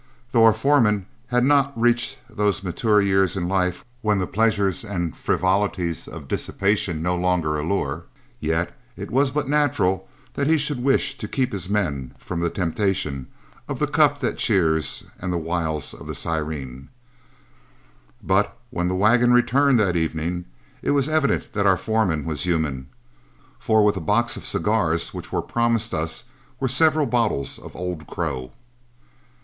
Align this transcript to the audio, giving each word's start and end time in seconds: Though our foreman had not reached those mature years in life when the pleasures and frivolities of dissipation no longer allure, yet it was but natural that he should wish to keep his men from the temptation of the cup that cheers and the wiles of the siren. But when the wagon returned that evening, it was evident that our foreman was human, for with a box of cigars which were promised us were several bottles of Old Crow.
Though 0.31 0.45
our 0.45 0.51
foreman 0.53 1.05
had 1.27 1.43
not 1.43 1.79
reached 1.79 2.17
those 2.27 2.63
mature 2.63 2.99
years 2.99 3.37
in 3.37 3.47
life 3.47 3.85
when 4.01 4.17
the 4.17 4.25
pleasures 4.25 4.83
and 4.83 5.15
frivolities 5.15 6.07
of 6.07 6.27
dissipation 6.27 7.03
no 7.03 7.15
longer 7.15 7.59
allure, 7.59 8.05
yet 8.39 8.75
it 8.97 9.11
was 9.11 9.29
but 9.29 9.47
natural 9.47 10.07
that 10.33 10.47
he 10.47 10.57
should 10.57 10.81
wish 10.81 11.15
to 11.19 11.27
keep 11.27 11.51
his 11.51 11.69
men 11.69 12.15
from 12.17 12.39
the 12.39 12.49
temptation 12.49 13.27
of 13.67 13.77
the 13.77 13.85
cup 13.85 14.19
that 14.21 14.39
cheers 14.39 15.03
and 15.19 15.31
the 15.31 15.37
wiles 15.37 15.93
of 15.93 16.07
the 16.07 16.15
siren. 16.15 16.89
But 18.23 18.57
when 18.71 18.87
the 18.87 18.95
wagon 18.95 19.31
returned 19.33 19.77
that 19.77 19.95
evening, 19.95 20.45
it 20.81 20.89
was 20.97 21.09
evident 21.09 21.53
that 21.53 21.67
our 21.67 21.77
foreman 21.77 22.25
was 22.25 22.41
human, 22.45 22.87
for 23.59 23.85
with 23.85 23.97
a 23.97 24.01
box 24.01 24.35
of 24.35 24.45
cigars 24.47 25.13
which 25.13 25.31
were 25.31 25.43
promised 25.43 25.93
us 25.93 26.23
were 26.59 26.67
several 26.67 27.05
bottles 27.05 27.59
of 27.59 27.75
Old 27.75 28.07
Crow. 28.07 28.51